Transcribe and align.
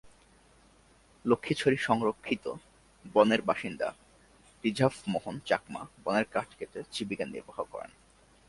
লক্ষ্মীছড়ি 1.25 1.77
সংরক্ষিত 1.87 2.45
বনের 3.05 3.41
বাসিন্দা 3.49 3.89
রিজাভ 4.63 4.93
মোহন 5.07 5.35
চাকমা 5.49 5.81
বনের 6.05 6.27
কাঠ 6.33 6.49
কেটে 6.57 6.79
জীবিকা 6.93 7.25
নির্বাহ 7.25 7.59
করেন। 7.73 7.91